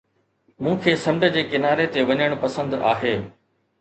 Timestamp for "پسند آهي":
2.47-3.13